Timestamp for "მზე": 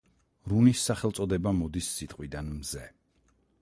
2.59-2.93